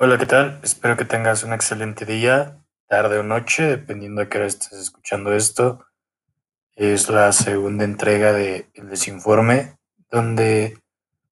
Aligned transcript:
Hola, 0.00 0.16
¿qué 0.16 0.26
tal? 0.26 0.60
Espero 0.62 0.96
que 0.96 1.04
tengas 1.04 1.42
un 1.42 1.52
excelente 1.52 2.04
día, 2.04 2.64
tarde 2.86 3.18
o 3.18 3.24
noche, 3.24 3.64
dependiendo 3.64 4.20
de 4.20 4.28
qué 4.28 4.38
hora 4.38 4.46
estés 4.46 4.74
escuchando 4.74 5.34
esto. 5.34 5.86
Es 6.76 7.08
la 7.08 7.32
segunda 7.32 7.82
entrega 7.82 8.32
de 8.32 8.70
El 8.74 8.90
Desinforme, 8.90 9.76
donde 10.08 10.78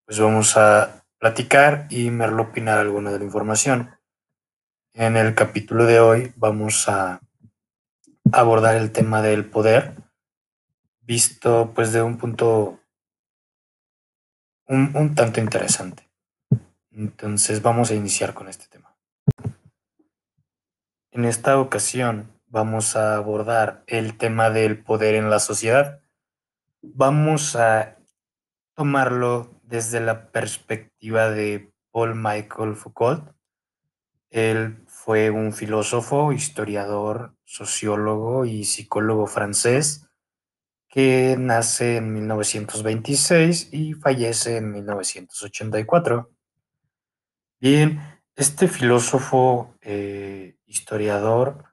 pues 0.05 0.19
vamos 0.19 0.57
a 0.57 1.05
platicar 1.19 1.87
y 1.91 2.11
merlopinar 2.11 2.79
alguna 2.79 3.13
de 3.13 3.21
la 3.21 3.25
información. 3.25 3.95
En 4.95 5.17
el 5.17 5.37
capítulo 5.37 5.85
de 5.85 6.01
hoy 6.01 6.33
vamos 6.35 6.89
a 6.89 7.21
abordar 8.33 8.75
el 8.75 8.91
tema 8.91 9.23
del 9.23 9.45
poder, 9.45 9.95
visto 11.03 11.71
pues 11.73 11.93
de 11.93 12.03
un 12.03 12.19
punto 12.19 12.81
un, 14.67 14.91
un 14.97 15.15
tanto 15.15 15.39
interesante. 15.39 16.06
Entonces 16.97 17.61
vamos 17.61 17.91
a 17.91 17.95
iniciar 17.95 18.33
con 18.33 18.49
este 18.49 18.69
tema. 18.69 18.97
En 21.11 21.27
esta 21.27 21.61
ocasión 21.61 22.33
vamos 22.47 22.97
a 22.97 23.17
abordar 23.17 23.85
el 23.87 24.17
tema 24.17 24.49
del 24.49 24.83
poder 24.83 25.15
en 25.15 25.29
la 25.29 25.39
sociedad. 25.39 26.01
Vamos 26.81 27.55
a 27.55 27.99
tomarlo 28.75 29.61
desde 29.63 30.01
la 30.01 30.31
perspectiva 30.31 31.29
de 31.29 31.71
Paul 31.91 32.15
Michael 32.15 32.77
Foucault. 32.77 33.31
Él 34.31 34.83
fue 34.87 35.29
un 35.29 35.53
filósofo, 35.53 36.33
historiador, 36.33 37.35
sociólogo 37.45 38.47
y 38.47 38.65
psicólogo 38.65 39.27
francés 39.27 40.09
que 40.89 41.37
nace 41.39 41.97
en 41.97 42.15
1926 42.15 43.69
y 43.73 43.93
fallece 43.93 44.57
en 44.57 44.73
1984. 44.73 46.31
Bien, 47.59 48.01
este 48.35 48.69
filósofo 48.69 49.75
eh, 49.81 50.59
historiador 50.67 51.65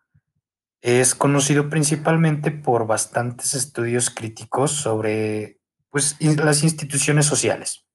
es 0.81 1.13
conocido 1.13 1.69
principalmente 1.69 2.51
por 2.51 2.87
bastantes 2.87 3.53
estudios 3.53 4.09
críticos 4.09 4.71
sobre 4.71 5.59
pues, 5.89 6.15
las 6.21 6.63
instituciones 6.63 7.25
sociales. 7.25 7.85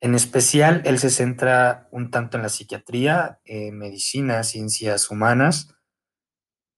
En 0.00 0.16
especial, 0.16 0.82
él 0.84 0.98
se 0.98 1.10
centra 1.10 1.88
un 1.92 2.10
tanto 2.10 2.36
en 2.36 2.42
la 2.42 2.48
psiquiatría, 2.48 3.40
medicina, 3.72 4.42
ciencias 4.42 5.08
humanas, 5.12 5.76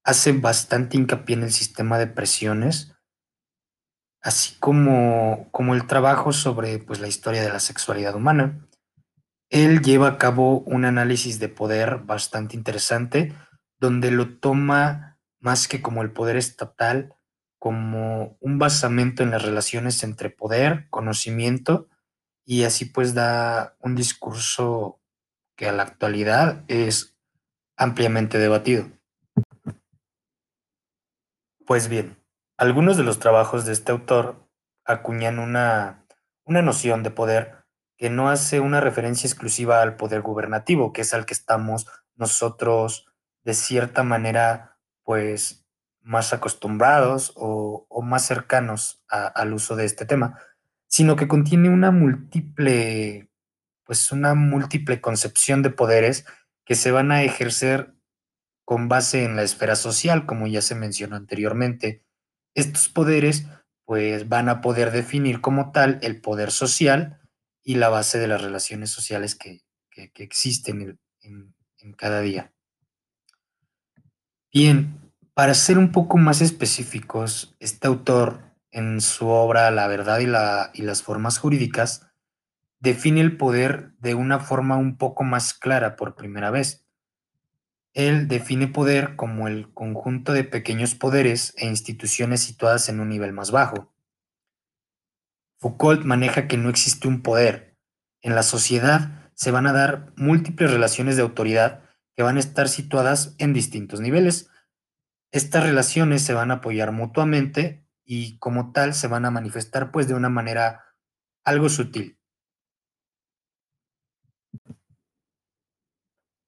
hace 0.04 0.32
bastante 0.32 0.98
hincapié 0.98 1.36
en 1.36 1.44
el 1.44 1.52
sistema 1.52 1.98
de 1.98 2.06
presiones, 2.06 2.94
así 4.20 4.56
como, 4.60 5.48
como 5.50 5.74
el 5.74 5.86
trabajo 5.86 6.34
sobre 6.34 6.78
pues, 6.78 7.00
la 7.00 7.08
historia 7.08 7.42
de 7.42 7.48
la 7.48 7.60
sexualidad 7.60 8.14
humana. 8.14 8.68
Él 9.50 9.82
lleva 9.82 10.08
a 10.08 10.18
cabo 10.18 10.60
un 10.60 10.84
análisis 10.84 11.38
de 11.38 11.48
poder 11.48 11.98
bastante 11.98 12.56
interesante, 12.56 13.34
donde 13.78 14.10
lo 14.10 14.38
toma 14.38 15.18
más 15.40 15.68
que 15.68 15.82
como 15.82 16.02
el 16.02 16.12
poder 16.12 16.36
estatal, 16.36 17.14
como 17.58 18.36
un 18.40 18.58
basamento 18.58 19.22
en 19.22 19.30
las 19.30 19.42
relaciones 19.42 20.02
entre 20.02 20.30
poder, 20.30 20.88
conocimiento, 20.90 21.88
y 22.44 22.64
así 22.64 22.84
pues 22.84 23.14
da 23.14 23.76
un 23.80 23.94
discurso 23.94 25.00
que 25.56 25.68
a 25.68 25.72
la 25.72 25.84
actualidad 25.84 26.64
es 26.68 27.16
ampliamente 27.76 28.38
debatido. 28.38 28.88
Pues 31.66 31.88
bien, 31.88 32.22
algunos 32.58 32.96
de 32.96 33.04
los 33.04 33.18
trabajos 33.18 33.64
de 33.64 33.72
este 33.72 33.92
autor 33.92 34.46
acuñan 34.84 35.38
una, 35.38 36.06
una 36.44 36.60
noción 36.60 37.02
de 37.02 37.10
poder 37.10 37.63
que 38.04 38.10
no 38.10 38.28
hace 38.28 38.60
una 38.60 38.82
referencia 38.82 39.26
exclusiva 39.26 39.80
al 39.80 39.96
poder 39.96 40.20
gubernativo, 40.20 40.92
que 40.92 41.00
es 41.00 41.14
al 41.14 41.24
que 41.24 41.32
estamos 41.32 41.86
nosotros 42.16 43.06
de 43.44 43.54
cierta 43.54 44.02
manera, 44.02 44.76
pues, 45.04 45.64
más 46.02 46.34
acostumbrados 46.34 47.32
o, 47.34 47.88
más 48.02 48.26
cercanos 48.26 49.02
al 49.08 49.54
uso 49.54 49.74
de 49.74 49.86
este 49.86 50.04
tema, 50.04 50.38
sino 50.86 51.16
que 51.16 51.28
contiene 51.28 51.70
una 51.70 51.92
múltiple, 51.92 53.30
pues, 53.84 54.12
una 54.12 54.34
múltiple 54.34 55.00
concepción 55.00 55.62
de 55.62 55.70
poderes 55.70 56.26
que 56.66 56.74
se 56.74 56.90
van 56.90 57.10
a 57.10 57.22
ejercer 57.22 57.94
con 58.66 58.90
base 58.90 59.24
en 59.24 59.34
la 59.34 59.44
esfera 59.44 59.76
social, 59.76 60.26
como 60.26 60.46
ya 60.46 60.60
se 60.60 60.74
mencionó 60.74 61.16
anteriormente. 61.16 62.04
Estos 62.54 62.90
poderes, 62.90 63.46
pues, 63.86 64.28
van 64.28 64.50
a 64.50 64.60
poder 64.60 64.90
definir 64.90 65.40
como 65.40 65.72
tal 65.72 65.98
el 66.02 66.20
poder 66.20 66.50
social, 66.50 67.22
y 67.64 67.76
la 67.76 67.88
base 67.88 68.18
de 68.18 68.28
las 68.28 68.42
relaciones 68.42 68.90
sociales 68.90 69.34
que, 69.34 69.62
que, 69.90 70.10
existen 70.22 71.00
en, 71.22 71.54
en, 71.78 71.92
cada 71.94 72.20
día. 72.20 72.52
Bien, 74.52 75.00
para 75.32 75.54
ser 75.54 75.78
un 75.78 75.90
poco 75.90 76.18
más 76.18 76.42
específicos, 76.42 77.56
este 77.58 77.88
autor 77.88 78.54
en 78.70 79.00
su 79.00 79.28
obra 79.28 79.70
La 79.70 79.86
verdad 79.86 80.18
y, 80.18 80.26
la, 80.26 80.70
y 80.74 80.82
las 80.82 81.02
formas 81.02 81.38
jurídicas 81.38 82.08
define 82.80 83.20
el 83.20 83.36
poder 83.36 83.92
de 83.98 84.14
una 84.14 84.40
forma 84.40 84.76
un 84.76 84.98
poco 84.98 85.24
más 85.24 85.54
clara 85.54 85.96
por 85.96 86.16
primera 86.16 86.50
vez. 86.50 86.84
Él 87.94 88.28
define 88.28 88.66
poder 88.66 89.16
como 89.16 89.48
el 89.48 89.72
conjunto 89.72 90.32
de 90.32 90.44
pequeños 90.44 90.94
poderes 90.94 91.54
e 91.56 91.66
instituciones 91.66 92.40
situadas 92.40 92.88
en 92.88 93.00
un 93.00 93.08
nivel 93.08 93.32
más 93.32 93.52
bajo. 93.52 93.93
Foucault 95.64 96.04
maneja 96.04 96.46
que 96.46 96.58
no 96.58 96.68
existe 96.68 97.08
un 97.08 97.22
poder. 97.22 97.74
En 98.20 98.34
la 98.34 98.42
sociedad 98.42 99.30
se 99.32 99.50
van 99.50 99.66
a 99.66 99.72
dar 99.72 100.12
múltiples 100.14 100.70
relaciones 100.70 101.16
de 101.16 101.22
autoridad 101.22 101.82
que 102.14 102.22
van 102.22 102.36
a 102.36 102.40
estar 102.40 102.68
situadas 102.68 103.34
en 103.38 103.54
distintos 103.54 104.00
niveles. 104.00 104.50
Estas 105.32 105.64
relaciones 105.64 106.20
se 106.20 106.34
van 106.34 106.50
a 106.50 106.56
apoyar 106.56 106.92
mutuamente 106.92 107.88
y 108.04 108.36
como 108.40 108.72
tal 108.72 108.92
se 108.92 109.08
van 109.08 109.24
a 109.24 109.30
manifestar 109.30 109.90
pues 109.90 110.06
de 110.06 110.12
una 110.12 110.28
manera 110.28 110.84
algo 111.44 111.70
sutil. 111.70 112.20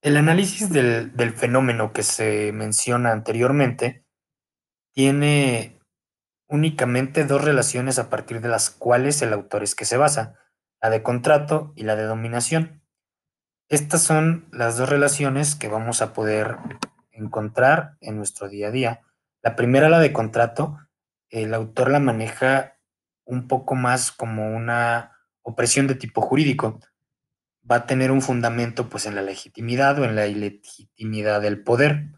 El 0.02 0.18
análisis 0.18 0.68
del, 0.68 1.16
del 1.16 1.32
fenómeno 1.32 1.94
que 1.94 2.02
se 2.02 2.52
menciona 2.52 3.12
anteriormente 3.12 4.04
tiene 4.92 5.75
únicamente 6.48 7.24
dos 7.24 7.44
relaciones 7.44 7.98
a 7.98 8.08
partir 8.08 8.40
de 8.40 8.48
las 8.48 8.70
cuales 8.70 9.20
el 9.22 9.32
autor 9.32 9.62
es 9.62 9.74
que 9.74 9.84
se 9.84 9.96
basa, 9.96 10.34
la 10.80 10.90
de 10.90 11.02
contrato 11.02 11.72
y 11.76 11.82
la 11.82 11.96
de 11.96 12.04
dominación. 12.04 12.82
Estas 13.68 14.02
son 14.02 14.48
las 14.52 14.76
dos 14.76 14.88
relaciones 14.88 15.56
que 15.56 15.68
vamos 15.68 16.02
a 16.02 16.12
poder 16.12 16.56
encontrar 17.10 17.96
en 18.00 18.16
nuestro 18.16 18.48
día 18.48 18.68
a 18.68 18.70
día. 18.70 19.00
La 19.42 19.56
primera, 19.56 19.88
la 19.88 19.98
de 19.98 20.12
contrato, 20.12 20.78
el 21.30 21.52
autor 21.54 21.90
la 21.90 21.98
maneja 21.98 22.78
un 23.24 23.48
poco 23.48 23.74
más 23.74 24.12
como 24.12 24.54
una 24.54 25.18
opresión 25.42 25.88
de 25.88 25.96
tipo 25.96 26.20
jurídico. 26.20 26.78
Va 27.68 27.76
a 27.76 27.86
tener 27.86 28.12
un 28.12 28.22
fundamento 28.22 28.88
pues 28.88 29.06
en 29.06 29.16
la 29.16 29.22
legitimidad 29.22 29.98
o 29.98 30.04
en 30.04 30.14
la 30.14 30.28
ilegitimidad 30.28 31.40
del 31.40 31.64
poder. 31.64 32.12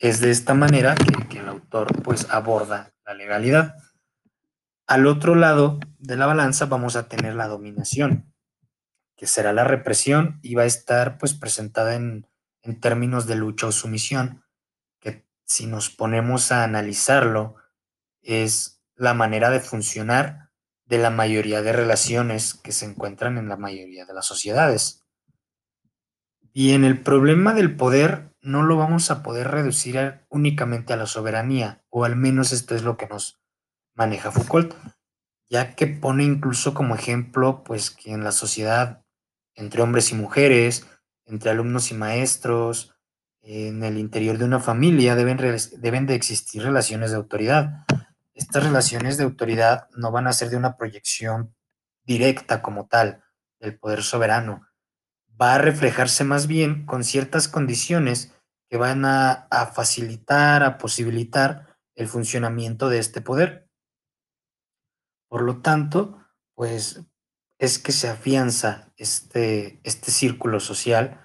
Es 0.00 0.20
de 0.20 0.32
esta 0.32 0.54
manera 0.54 0.96
que, 0.96 1.28
que 1.28 1.38
el 1.38 1.48
autor 1.48 2.02
pues 2.02 2.28
aborda 2.30 2.93
la 3.04 3.14
legalidad. 3.14 3.76
Al 4.86 5.06
otro 5.06 5.34
lado 5.34 5.80
de 5.98 6.16
la 6.16 6.26
balanza 6.26 6.66
vamos 6.66 6.96
a 6.96 7.08
tener 7.08 7.34
la 7.34 7.48
dominación, 7.48 8.32
que 9.16 9.26
será 9.26 9.52
la 9.52 9.64
represión 9.64 10.38
y 10.42 10.54
va 10.54 10.62
a 10.62 10.66
estar 10.66 11.18
pues 11.18 11.34
presentada 11.34 11.94
en, 11.94 12.26
en 12.62 12.80
términos 12.80 13.26
de 13.26 13.36
lucha 13.36 13.66
o 13.66 13.72
sumisión, 13.72 14.44
que 15.00 15.26
si 15.44 15.66
nos 15.66 15.90
ponemos 15.90 16.52
a 16.52 16.64
analizarlo 16.64 17.56
es 18.22 18.82
la 18.96 19.14
manera 19.14 19.50
de 19.50 19.60
funcionar 19.60 20.50
de 20.86 20.98
la 20.98 21.10
mayoría 21.10 21.62
de 21.62 21.72
relaciones 21.72 22.54
que 22.54 22.72
se 22.72 22.86
encuentran 22.86 23.38
en 23.38 23.48
la 23.48 23.56
mayoría 23.56 24.04
de 24.04 24.14
las 24.14 24.26
sociedades. 24.26 25.02
Y 26.52 26.72
en 26.72 26.84
el 26.84 27.02
problema 27.02 27.54
del 27.54 27.74
poder 27.74 28.33
no 28.44 28.62
lo 28.62 28.76
vamos 28.76 29.10
a 29.10 29.22
poder 29.22 29.50
reducir 29.50 30.20
únicamente 30.28 30.92
a 30.92 30.96
la 30.96 31.06
soberanía, 31.06 31.82
o 31.88 32.04
al 32.04 32.14
menos 32.14 32.52
esto 32.52 32.74
es 32.74 32.82
lo 32.82 32.98
que 32.98 33.06
nos 33.06 33.40
maneja 33.94 34.30
Foucault, 34.30 34.74
ya 35.48 35.74
que 35.74 35.86
pone 35.86 36.24
incluso 36.24 36.74
como 36.74 36.94
ejemplo 36.94 37.64
pues 37.64 37.90
que 37.90 38.12
en 38.12 38.22
la 38.22 38.32
sociedad 38.32 39.02
entre 39.54 39.82
hombres 39.82 40.10
y 40.10 40.14
mujeres, 40.14 40.86
entre 41.24 41.50
alumnos 41.50 41.90
y 41.90 41.94
maestros, 41.94 42.94
en 43.40 43.82
el 43.82 43.98
interior 43.98 44.36
de 44.36 44.44
una 44.44 44.60
familia 44.60 45.14
deben, 45.14 45.38
deben 45.78 46.06
de 46.06 46.14
existir 46.14 46.62
relaciones 46.62 47.10
de 47.10 47.16
autoridad. 47.16 47.84
Estas 48.34 48.64
relaciones 48.64 49.16
de 49.16 49.24
autoridad 49.24 49.88
no 49.96 50.10
van 50.10 50.26
a 50.26 50.32
ser 50.32 50.50
de 50.50 50.56
una 50.56 50.76
proyección 50.76 51.54
directa 52.04 52.60
como 52.60 52.88
tal 52.88 53.22
del 53.58 53.78
poder 53.78 54.02
soberano, 54.02 54.66
va 55.40 55.54
a 55.54 55.58
reflejarse 55.58 56.24
más 56.24 56.46
bien 56.46 56.86
con 56.86 57.04
ciertas 57.04 57.48
condiciones 57.48 58.33
que 58.74 58.78
van 58.78 59.04
a, 59.04 59.46
a, 59.52 59.66
facilitar, 59.66 60.64
a 60.64 60.78
posibilitar 60.78 61.78
el 61.94 62.08
funcionamiento 62.08 62.88
de 62.88 62.98
este 62.98 63.20
poder. 63.20 63.70
Por 65.28 65.42
lo 65.42 65.62
tanto, 65.62 66.18
pues 66.56 67.00
es 67.60 67.78
que 67.78 67.92
se 67.92 68.08
afianza 68.08 68.92
este, 68.96 69.78
este 69.84 70.10
círculo 70.10 70.58
social 70.58 71.24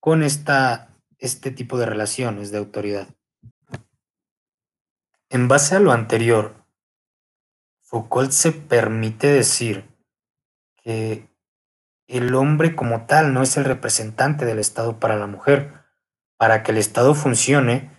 con 0.00 0.22
esta, 0.22 0.96
este 1.18 1.50
tipo 1.50 1.76
de 1.76 1.84
relaciones 1.84 2.50
de 2.50 2.56
autoridad. 2.56 3.14
En 5.28 5.48
base 5.48 5.76
a 5.76 5.80
lo 5.80 5.92
anterior, 5.92 6.64
Foucault 7.82 8.30
se 8.30 8.52
permite 8.52 9.26
decir 9.26 9.84
que 10.82 11.28
el 12.06 12.34
hombre 12.34 12.74
como 12.74 13.04
tal 13.04 13.34
no 13.34 13.42
es 13.42 13.58
el 13.58 13.66
representante 13.66 14.46
del 14.46 14.60
Estado 14.60 14.98
para 14.98 15.18
la 15.18 15.26
mujer. 15.26 15.84
Para 16.36 16.62
que 16.62 16.72
el 16.72 16.78
Estado 16.78 17.14
funcione 17.14 17.96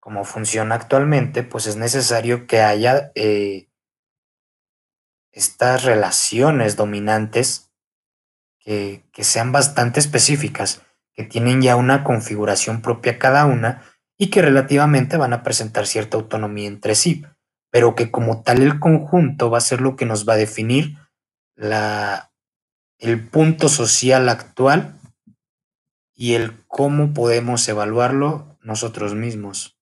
como 0.00 0.24
funciona 0.24 0.74
actualmente, 0.74 1.42
pues 1.42 1.66
es 1.66 1.76
necesario 1.76 2.46
que 2.46 2.62
haya 2.62 3.12
eh, 3.14 3.68
estas 5.30 5.84
relaciones 5.84 6.76
dominantes 6.76 7.70
que, 8.58 9.04
que 9.12 9.24
sean 9.24 9.52
bastante 9.52 10.00
específicas, 10.00 10.82
que 11.12 11.22
tienen 11.22 11.62
ya 11.62 11.76
una 11.76 12.02
configuración 12.02 12.80
propia 12.80 13.18
cada 13.18 13.44
una 13.44 13.82
y 14.18 14.30
que 14.30 14.42
relativamente 14.42 15.16
van 15.16 15.32
a 15.32 15.42
presentar 15.42 15.86
cierta 15.86 16.16
autonomía 16.16 16.66
entre 16.66 16.94
sí, 16.94 17.24
pero 17.70 17.94
que 17.94 18.10
como 18.10 18.42
tal 18.42 18.62
el 18.62 18.80
conjunto 18.80 19.50
va 19.50 19.58
a 19.58 19.62
ser 19.62 19.80
lo 19.80 19.96
que 19.96 20.06
nos 20.06 20.28
va 20.28 20.32
a 20.32 20.38
definir 20.38 20.96
la, 21.54 22.32
el 22.98 23.26
punto 23.28 23.68
social 23.68 24.28
actual 24.28 24.99
y 26.20 26.34
el 26.34 26.66
cómo 26.66 27.14
podemos 27.14 27.66
evaluarlo 27.66 28.58
nosotros 28.60 29.14
mismos. 29.14 29.80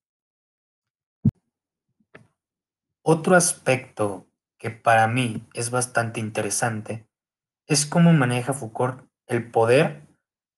Otro 3.03 3.35
aspecto 3.35 4.29
que 4.57 4.71
para 4.71 5.09
mí 5.09 5.49
es 5.53 5.71
bastante 5.71 6.21
interesante 6.21 7.09
es 7.67 7.87
cómo 7.87 8.13
maneja 8.13 8.53
Foucault 8.53 9.03
el 9.27 9.51
poder 9.51 10.07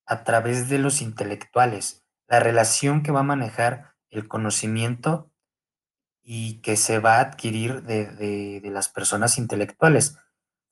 a 0.05 0.23
través 0.23 0.69
de 0.69 0.77
los 0.77 1.01
intelectuales, 1.01 2.05
la 2.27 2.39
relación 2.39 3.01
que 3.01 3.11
va 3.11 3.21
a 3.21 3.23
manejar 3.23 3.95
el 4.11 4.27
conocimiento 4.27 5.31
y 6.21 6.61
que 6.61 6.77
se 6.77 6.99
va 6.99 7.15
a 7.15 7.21
adquirir 7.21 7.81
de, 7.81 8.05
de 8.61 8.69
las 8.69 8.87
personas 8.87 9.39
intelectuales. 9.39 10.19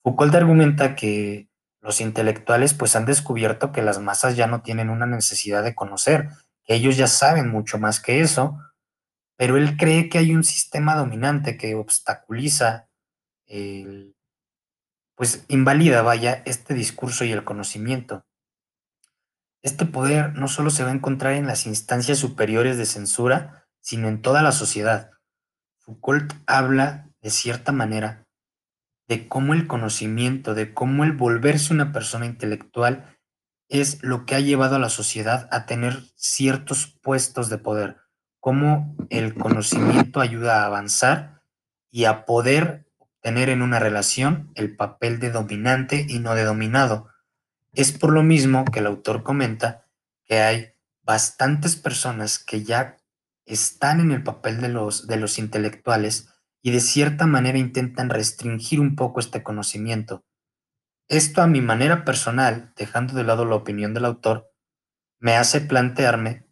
Foucault 0.04 0.32
argumenta 0.36 0.94
que 0.94 1.49
los 1.80 2.00
intelectuales 2.00 2.74
pues 2.74 2.94
han 2.96 3.06
descubierto 3.06 3.72
que 3.72 3.82
las 3.82 3.98
masas 3.98 4.36
ya 4.36 4.46
no 4.46 4.62
tienen 4.62 4.90
una 4.90 5.06
necesidad 5.06 5.62
de 5.62 5.74
conocer, 5.74 6.28
que 6.64 6.74
ellos 6.74 6.96
ya 6.96 7.06
saben 7.06 7.48
mucho 7.48 7.78
más 7.78 8.00
que 8.00 8.20
eso, 8.20 8.58
pero 9.36 9.56
él 9.56 9.76
cree 9.78 10.08
que 10.08 10.18
hay 10.18 10.34
un 10.34 10.44
sistema 10.44 10.94
dominante 10.94 11.56
que 11.56 11.74
obstaculiza, 11.74 12.88
pues 15.14 15.44
invalida, 15.48 16.02
vaya, 16.02 16.42
este 16.44 16.74
discurso 16.74 17.24
y 17.24 17.32
el 17.32 17.44
conocimiento. 17.44 18.26
Este 19.62 19.84
poder 19.84 20.34
no 20.34 20.48
solo 20.48 20.70
se 20.70 20.84
va 20.84 20.90
a 20.90 20.94
encontrar 20.94 21.34
en 21.34 21.46
las 21.46 21.66
instancias 21.66 22.18
superiores 22.18 22.78
de 22.78 22.86
censura, 22.86 23.66
sino 23.80 24.08
en 24.08 24.22
toda 24.22 24.42
la 24.42 24.52
sociedad. 24.52 25.10
Foucault 25.78 26.32
habla, 26.46 27.08
de 27.20 27.30
cierta 27.30 27.72
manera, 27.72 28.26
de 29.10 29.26
cómo 29.26 29.54
el 29.54 29.66
conocimiento, 29.66 30.54
de 30.54 30.72
cómo 30.72 31.02
el 31.02 31.10
volverse 31.10 31.74
una 31.74 31.90
persona 31.90 32.26
intelectual 32.26 33.18
es 33.68 34.00
lo 34.04 34.24
que 34.24 34.36
ha 34.36 34.40
llevado 34.40 34.76
a 34.76 34.78
la 34.78 34.88
sociedad 34.88 35.48
a 35.50 35.66
tener 35.66 36.04
ciertos 36.14 36.86
puestos 37.02 37.48
de 37.48 37.58
poder, 37.58 37.96
cómo 38.38 38.94
el 39.10 39.34
conocimiento 39.34 40.20
ayuda 40.20 40.62
a 40.62 40.66
avanzar 40.66 41.42
y 41.90 42.04
a 42.04 42.24
poder 42.24 42.86
tener 43.20 43.48
en 43.48 43.62
una 43.62 43.80
relación 43.80 44.52
el 44.54 44.76
papel 44.76 45.18
de 45.18 45.32
dominante 45.32 46.06
y 46.08 46.20
no 46.20 46.36
de 46.36 46.44
dominado. 46.44 47.08
Es 47.74 47.90
por 47.90 48.12
lo 48.12 48.22
mismo 48.22 48.64
que 48.64 48.78
el 48.78 48.86
autor 48.86 49.24
comenta 49.24 49.88
que 50.24 50.38
hay 50.38 50.74
bastantes 51.02 51.74
personas 51.74 52.38
que 52.38 52.62
ya 52.62 52.96
están 53.44 53.98
en 53.98 54.12
el 54.12 54.22
papel 54.22 54.60
de 54.60 54.68
los, 54.68 55.08
de 55.08 55.16
los 55.16 55.40
intelectuales 55.40 56.28
y 56.62 56.70
de 56.70 56.80
cierta 56.80 57.26
manera 57.26 57.58
intentan 57.58 58.10
restringir 58.10 58.80
un 58.80 58.96
poco 58.96 59.20
este 59.20 59.42
conocimiento. 59.42 60.24
Esto 61.08 61.42
a 61.42 61.46
mi 61.46 61.60
manera 61.60 62.04
personal, 62.04 62.72
dejando 62.76 63.14
de 63.14 63.24
lado 63.24 63.44
la 63.44 63.56
opinión 63.56 63.94
del 63.94 64.04
autor, 64.04 64.52
me 65.18 65.36
hace 65.36 65.60
plantearme 65.60 66.46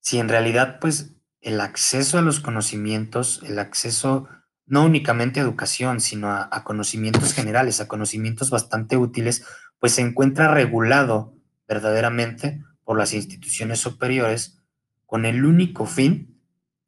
si 0.00 0.18
en 0.18 0.28
realidad 0.28 0.78
pues 0.80 1.14
el 1.40 1.60
acceso 1.60 2.18
a 2.18 2.22
los 2.22 2.40
conocimientos, 2.40 3.42
el 3.44 3.58
acceso 3.58 4.28
no 4.66 4.84
únicamente 4.84 5.40
a 5.40 5.42
educación, 5.42 6.00
sino 6.00 6.28
a, 6.28 6.48
a 6.50 6.64
conocimientos 6.64 7.32
generales, 7.32 7.80
a 7.80 7.88
conocimientos 7.88 8.50
bastante 8.50 8.96
útiles, 8.96 9.44
pues 9.78 9.92
se 9.94 10.02
encuentra 10.02 10.52
regulado 10.52 11.34
verdaderamente 11.66 12.62
por 12.84 12.98
las 12.98 13.14
instituciones 13.14 13.80
superiores 13.80 14.60
con 15.06 15.24
el 15.24 15.44
único 15.44 15.86
fin 15.86 16.39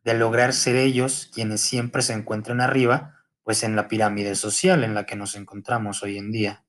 de 0.04 0.14
lograr 0.14 0.52
ser 0.52 0.76
ellos 0.76 1.30
quienes 1.32 1.60
siempre 1.60 2.02
se 2.02 2.12
encuentran 2.12 2.60
arriba, 2.60 3.18
pues 3.42 3.62
en 3.62 3.76
la 3.76 3.88
pirámide 3.88 4.34
social 4.34 4.84
en 4.84 4.94
la 4.94 5.06
que 5.06 5.16
nos 5.16 5.34
encontramos 5.34 6.02
hoy 6.02 6.18
en 6.18 6.30
día. 6.30 6.64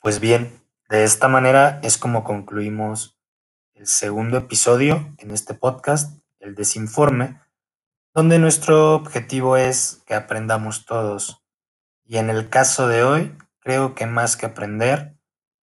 Pues 0.00 0.20
bien, 0.20 0.60
de 0.88 1.04
esta 1.04 1.28
manera 1.28 1.80
es 1.82 1.98
como 1.98 2.24
concluimos 2.24 3.18
el 3.74 3.86
segundo 3.86 4.36
episodio 4.38 5.14
en 5.18 5.30
este 5.30 5.54
podcast, 5.54 6.20
el 6.38 6.54
desinforme, 6.54 7.40
donde 8.12 8.38
nuestro 8.38 8.94
objetivo 8.94 9.56
es 9.56 10.02
que 10.06 10.14
aprendamos 10.14 10.86
todos. 10.86 11.42
Y 12.04 12.18
en 12.18 12.30
el 12.30 12.48
caso 12.48 12.86
de 12.86 13.02
hoy, 13.02 13.36
creo 13.60 13.94
que 13.94 14.06
más 14.06 14.36
que 14.36 14.46
aprender, 14.46 15.16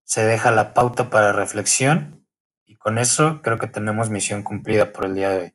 se 0.03 0.25
deja 0.25 0.51
la 0.51 0.73
pauta 0.73 1.09
para 1.09 1.31
reflexión 1.31 2.20
con 2.83 2.97
eso 2.97 3.41
creo 3.41 3.57
que 3.59 3.67
tenemos 3.67 4.09
misión 4.09 4.43
cumplida 4.43 4.91
por 4.91 5.05
el 5.05 5.15
día 5.15 5.29
de 5.29 5.37
hoy. 5.41 5.53